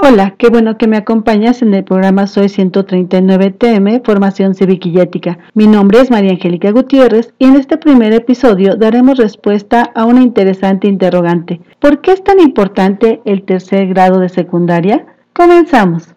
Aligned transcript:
Hola, 0.00 0.36
qué 0.38 0.48
bueno 0.48 0.78
que 0.78 0.86
me 0.86 0.96
acompañas 0.96 1.60
en 1.60 1.74
el 1.74 1.82
programa 1.82 2.28
Soy 2.28 2.48
139 2.48 3.50
TM, 3.50 4.00
Formación 4.04 4.54
Cívica 4.54 4.88
y 4.88 5.00
Ética. 5.00 5.40
Mi 5.54 5.66
nombre 5.66 6.00
es 6.00 6.08
María 6.08 6.30
Angélica 6.30 6.70
Gutiérrez 6.70 7.34
y 7.40 7.46
en 7.46 7.56
este 7.56 7.78
primer 7.78 8.12
episodio 8.12 8.76
daremos 8.76 9.18
respuesta 9.18 9.90
a 9.96 10.04
una 10.04 10.22
interesante 10.22 10.86
interrogante. 10.86 11.60
¿Por 11.80 12.00
qué 12.00 12.12
es 12.12 12.22
tan 12.22 12.38
importante 12.38 13.20
el 13.24 13.42
tercer 13.42 13.88
grado 13.88 14.20
de 14.20 14.28
secundaria? 14.28 15.04
Comenzamos. 15.32 16.14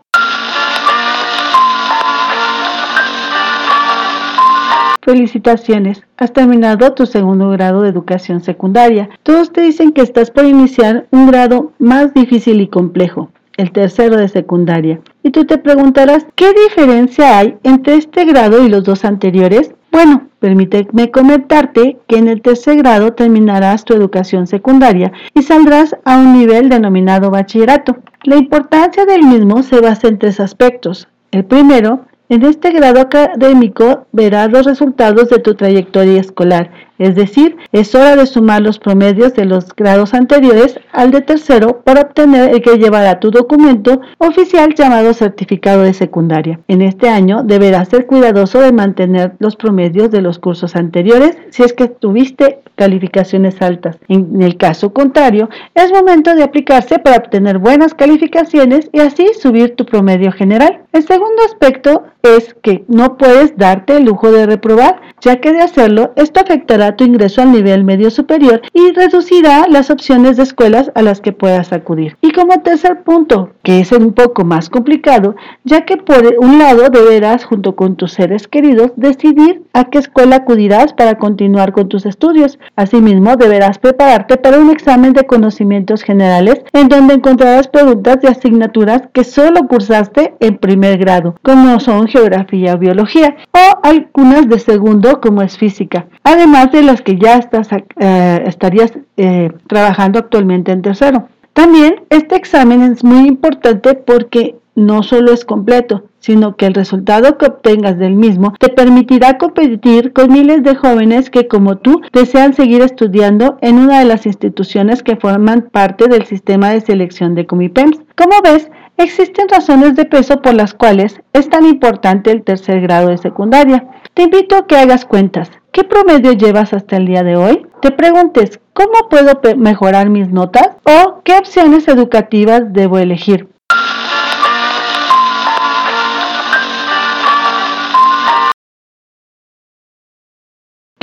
Felicitaciones, 5.02 6.04
has 6.18 6.32
terminado 6.34 6.94
tu 6.94 7.08
segundo 7.08 7.50
grado 7.50 7.82
de 7.82 7.90
educación 7.90 8.42
secundaria. 8.42 9.10
Todos 9.24 9.52
te 9.52 9.62
dicen 9.62 9.92
que 9.92 10.02
estás 10.02 10.30
por 10.30 10.46
iniciar 10.46 11.08
un 11.10 11.26
grado 11.26 11.72
más 11.80 12.14
difícil 12.14 12.62
y 12.62 12.68
complejo 12.68 13.32
el 13.58 13.72
tercero 13.72 14.18
de 14.18 14.28
secundaria. 14.28 15.00
Y 15.24 15.32
tú 15.32 15.46
te 15.46 15.58
preguntarás, 15.58 16.26
¿qué 16.36 16.54
diferencia 16.54 17.38
hay 17.38 17.58
entre 17.64 17.96
este 17.96 18.26
grado 18.26 18.66
y 18.66 18.70
los 18.70 18.84
dos 18.84 19.06
anteriores? 19.06 19.74
Bueno, 19.92 20.28
permíteme 20.40 21.12
comentarte 21.12 21.98
que 22.08 22.18
en 22.18 22.30
el 22.30 22.42
tercer 22.42 22.78
grado 22.78 23.14
terminarás 23.14 23.84
tu 23.84 23.94
educación 23.94 24.48
secundaria 24.48 25.12
y 25.36 25.42
saldrás 25.42 25.96
a 26.06 26.18
un 26.18 26.34
nivel 26.34 26.70
denominado 26.70 27.30
bachillerato. 27.30 27.98
La 28.24 28.38
importancia 28.38 29.06
del 29.06 29.24
mismo 29.24 29.64
se 29.64 29.82
basa 29.82 30.08
en 30.08 30.18
tres 30.18 30.40
aspectos. 30.40 31.10
El 31.32 31.44
primero, 31.44 32.06
en 32.30 32.46
este 32.46 32.72
grado 32.72 33.02
académico 33.02 34.08
verás 34.14 34.50
los 34.50 34.66
resultados 34.66 35.30
de 35.30 35.40
tu 35.40 35.56
trayectoria 35.56 36.22
escolar 36.22 36.72
es 37.02 37.16
decir, 37.16 37.58
es 37.72 37.96
hora 37.96 38.16
de 38.16 38.28
sumar 38.28 38.62
los 38.62 38.78
promedios 38.78 39.34
de 39.34 39.46
los 39.46 39.76
grados 39.76 40.14
anteriores 40.14 40.80
al 40.92 41.10
de 41.10 41.22
tercero 41.22 41.82
para 41.82 42.02
obtener 42.02 42.54
el 42.54 42.62
que 42.62 42.78
llevará 42.78 43.20
tu 43.20 43.32
documento 43.32 44.02
oficial 44.20 44.76
llamado 44.76 45.14
certificado 45.14 45.82
de 45.82 45.94
secundaria. 45.94 46.60
En 46.68 46.82
este 46.82 47.10
año 47.10 47.44
deberás 47.44 47.90
ser 47.90 48.06
cuidadoso 48.06 48.62
de 48.62 48.72
mantener 48.72 49.34
los 49.40 49.56
promedios 49.56 50.12
de 50.12 50.22
los 50.22 50.38
cursos 50.38 50.76
anteriores 50.76 51.38
si 51.50 51.64
es 51.64 51.74
que 51.74 51.88
tuviste 51.88 52.60
calificaciones 52.76 53.62
altas. 53.62 53.98
En 54.08 54.42
el 54.42 54.58
caso 54.58 54.94
contrario, 54.94 55.50
es 55.76 55.92
momento 55.92 56.36
de 56.36 56.44
aplicarse 56.44 57.00
para 57.00 57.18
obtener 57.18 57.60
buenas 57.60 57.94
calificaciones 57.94 58.90
y 58.92 59.00
así 59.00 59.28
subir 59.40 59.76
tu 59.76 59.86
promedio 59.86 60.32
general. 60.32 60.82
El 60.92 61.04
segundo 61.04 61.44
aspecto 61.46 62.04
es 62.24 62.56
que 62.62 62.84
no 62.88 63.18
puedes 63.18 63.58
darte 63.58 63.98
el 63.98 64.06
lujo 64.06 64.32
de 64.32 64.46
reprobar, 64.46 65.02
ya 65.22 65.38
que 65.38 65.54
de 65.54 65.62
hacerlo 65.62 66.12
esto 66.16 66.40
afectará 66.40 66.91
tu 66.96 67.04
ingreso 67.04 67.42
al 67.42 67.52
nivel 67.52 67.84
medio 67.84 68.10
superior 68.12 68.62
y 68.74 68.92
reducirá 68.92 69.68
las 69.70 69.90
opciones 69.90 70.38
de 70.38 70.44
escuelas 70.44 70.92
a 70.96 71.02
las 71.02 71.22
que 71.22 71.34
puedas 71.34 71.74
acudir. 71.74 72.18
Y 72.22 72.32
como 72.32 72.62
tercer 72.62 73.04
punto, 73.04 73.52
que 73.64 73.80
es 73.80 73.92
un 73.92 74.14
poco 74.14 74.44
más 74.44 74.70
complicado, 74.70 75.36
ya 75.64 75.86
que 75.86 75.98
por 75.98 76.36
un 76.40 76.60
lado 76.60 76.90
deberás 76.90 77.46
junto 77.46 77.76
con 77.76 77.96
tus 77.96 78.14
seres 78.14 78.48
queridos 78.48 78.92
decidir 78.96 79.64
a 79.74 79.86
qué 79.86 80.00
escuela 80.00 80.38
acudirás 80.38 80.94
para 80.94 81.18
continuar 81.18 81.72
con 81.72 81.90
tus 81.90 82.06
estudios. 82.06 82.60
Asimismo, 82.76 83.36
deberás 83.36 83.80
prepararte 83.80 84.38
para 84.38 84.60
un 84.60 84.70
examen 84.70 85.14
de 85.14 85.26
conocimientos 85.26 86.04
generales 86.04 86.64
en 86.74 86.90
donde 86.90 87.14
encontrarás 87.14 87.68
preguntas 87.68 88.22
de 88.22 88.30
asignaturas 88.30 89.04
que 89.14 89.24
solo 89.24 89.68
cursaste 89.68 90.36
en 90.40 90.58
primer 90.58 90.98
grado, 90.98 91.36
como 91.42 91.80
son 91.80 92.08
geografía 92.08 92.76
o 92.76 92.78
biología, 92.78 93.36
algunas 93.84 94.48
de 94.48 94.60
segundo 94.60 95.22
como 95.22 95.42
es 95.42 95.58
física, 95.58 96.08
además 96.24 96.72
de 96.72 96.84
las 96.84 97.02
que 97.02 97.18
ya 97.18 97.40
eh, 97.40 98.44
estarías 98.46 98.94
eh, 99.18 99.52
trabajando 99.68 100.20
actualmente 100.20 100.72
en 100.72 100.82
tercero. 100.82 101.28
También 101.54 102.02
este 102.10 102.36
examen 102.36 102.82
es 102.82 103.04
muy 103.04 103.28
importante 103.28 103.94
porque 103.94 104.56
no 104.76 105.04
solo 105.04 105.34
es 105.34 105.44
completo, 105.44 106.06
sino 106.20 106.56
que 106.56 106.66
el 106.66 106.74
resultado 106.74 107.38
que 107.38 107.48
obtengas 107.48 107.98
del 107.98 108.16
mismo 108.16 108.54
te 108.60 108.70
permitirá 108.70 109.38
competir 109.38 110.14
con 110.14 110.32
miles 110.32 110.64
de 110.64 110.76
jóvenes 110.76 111.30
que 111.30 111.48
como 111.48 111.78
tú 111.78 112.02
desean 112.14 112.54
seguir 112.54 112.82
estudiando 112.82 113.58
en 113.62 113.80
una 113.80 114.00
de 114.00 114.06
las 114.06 114.26
instituciones 114.26 115.04
que 115.04 115.18
forman 115.18 115.70
parte 115.72 116.08
del 116.08 116.26
sistema 116.26 116.70
de 116.70 116.82
selección 116.82 117.36
de 117.36 117.46
Comipems. 117.46 118.00
Como 118.16 118.42
ves, 118.44 118.70
existen 118.98 119.50
razones 119.50 119.96
de 119.96 120.06
peso 120.06 120.42
por 120.42 120.54
las 120.54 120.74
cuales 120.74 121.22
es 121.34 121.50
tan 121.50 121.66
importante 121.66 122.32
el 122.32 122.44
tercer 122.44 122.82
grado 122.82 123.10
de 123.10 123.18
secundaria. 123.18 123.88
Te 124.14 124.24
invito 124.24 124.56
a 124.56 124.68
que 124.68 124.78
hagas 124.78 125.06
cuentas. 125.06 125.50
¿Qué 125.72 125.84
promedio 125.84 126.34
llevas 126.34 126.74
hasta 126.74 126.98
el 126.98 127.06
día 127.06 127.24
de 127.24 127.38
hoy? 127.38 127.66
Te 127.82 127.92
preguntes, 127.92 128.60
¿cómo 128.74 129.10
puedo 129.10 129.40
mejorar 129.58 130.10
mis 130.10 130.30
notas? 130.30 130.70
¿O 130.84 131.22
qué 131.24 131.38
opciones 131.38 131.88
educativas 131.88 132.74
debo 132.74 132.98
elegir? 132.98 133.48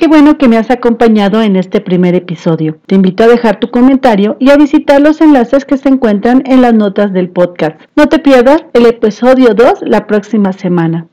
Bueno 0.09 0.39
que 0.39 0.49
me 0.49 0.57
has 0.57 0.71
acompañado 0.71 1.43
en 1.43 1.57
este 1.57 1.81
primer 1.81 2.15
episodio. 2.15 2.79
Te 2.87 2.95
invito 2.95 3.25
a 3.25 3.29
dejar 3.29 3.61
tu 3.61 3.71
comentario 3.71 4.37
y 4.41 4.51
a 4.51 4.57
visitar 4.57 5.01
los 5.01 5.21
enlaces 5.21 5.65
que 5.65 5.77
se 5.77 5.89
encuentran 5.89 6.43
en 6.47 6.63
las 6.63 6.75
notas 6.75 7.13
del 7.13 7.31
podcast. 7.31 7.81
No 7.95 8.09
te 8.09 8.19
pierdas 8.19 8.65
el 8.73 8.87
episodio 8.87 9.55
2 9.55 9.83
la 9.83 10.07
próxima 10.07 10.53
semana. 10.53 11.09